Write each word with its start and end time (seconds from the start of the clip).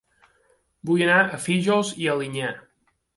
Vull 0.89 1.03
anar 1.07 1.17
a 1.35 1.39
Fígols 1.43 1.91
i 2.05 2.09
Alinyà 2.15 2.49